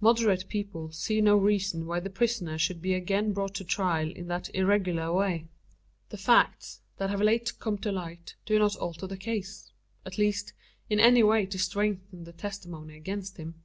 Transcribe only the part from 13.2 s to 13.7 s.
him.